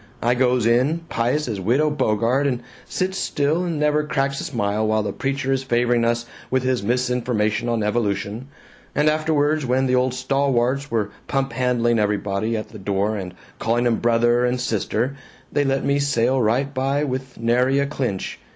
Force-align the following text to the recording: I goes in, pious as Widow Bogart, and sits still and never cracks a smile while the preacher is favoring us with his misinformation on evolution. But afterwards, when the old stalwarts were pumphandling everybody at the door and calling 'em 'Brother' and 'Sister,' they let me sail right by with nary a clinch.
I 0.23 0.33
goes 0.33 0.65
in, 0.65 1.01
pious 1.09 1.47
as 1.47 1.59
Widow 1.61 1.91
Bogart, 1.91 2.47
and 2.47 2.63
sits 2.87 3.19
still 3.19 3.63
and 3.65 3.79
never 3.79 4.03
cracks 4.03 4.41
a 4.41 4.43
smile 4.43 4.87
while 4.87 5.03
the 5.03 5.13
preacher 5.13 5.51
is 5.51 5.61
favoring 5.61 6.03
us 6.03 6.25
with 6.49 6.63
his 6.63 6.81
misinformation 6.81 7.69
on 7.69 7.83
evolution. 7.83 8.47
But 8.95 9.09
afterwards, 9.09 9.63
when 9.63 9.85
the 9.85 9.93
old 9.93 10.15
stalwarts 10.15 10.89
were 10.89 11.11
pumphandling 11.27 11.99
everybody 11.99 12.57
at 12.57 12.69
the 12.69 12.79
door 12.79 13.15
and 13.15 13.35
calling 13.59 13.85
'em 13.85 13.97
'Brother' 13.97 14.43
and 14.43 14.59
'Sister,' 14.59 15.15
they 15.51 15.63
let 15.63 15.85
me 15.85 15.99
sail 15.99 16.41
right 16.41 16.73
by 16.73 17.03
with 17.03 17.39
nary 17.39 17.77
a 17.77 17.85
clinch. 17.85 18.39